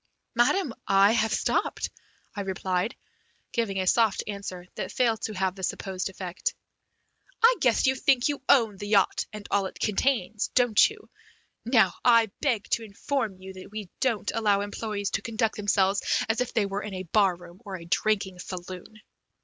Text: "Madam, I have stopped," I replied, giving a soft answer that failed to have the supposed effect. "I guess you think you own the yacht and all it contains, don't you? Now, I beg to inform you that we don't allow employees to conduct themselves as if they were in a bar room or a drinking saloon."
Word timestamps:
"Madam, 0.33 0.73
I 0.87 1.11
have 1.11 1.31
stopped," 1.31 1.91
I 2.35 2.41
replied, 2.41 2.95
giving 3.51 3.77
a 3.79 3.85
soft 3.85 4.23
answer 4.25 4.65
that 4.73 4.91
failed 4.91 5.21
to 5.21 5.33
have 5.35 5.53
the 5.53 5.61
supposed 5.61 6.09
effect. 6.09 6.55
"I 7.43 7.55
guess 7.59 7.85
you 7.85 7.93
think 7.93 8.27
you 8.27 8.41
own 8.49 8.77
the 8.77 8.87
yacht 8.87 9.27
and 9.31 9.47
all 9.51 9.67
it 9.67 9.77
contains, 9.79 10.47
don't 10.55 10.89
you? 10.89 11.07
Now, 11.65 11.93
I 12.03 12.31
beg 12.41 12.67
to 12.71 12.83
inform 12.83 13.37
you 13.37 13.53
that 13.53 13.69
we 13.69 13.89
don't 13.99 14.31
allow 14.33 14.61
employees 14.61 15.11
to 15.11 15.21
conduct 15.21 15.55
themselves 15.55 16.01
as 16.27 16.41
if 16.41 16.51
they 16.51 16.65
were 16.65 16.81
in 16.81 16.95
a 16.95 17.03
bar 17.03 17.35
room 17.35 17.61
or 17.63 17.75
a 17.77 17.85
drinking 17.85 18.39
saloon." 18.39 19.01